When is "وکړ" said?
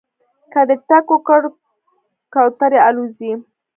1.13-1.41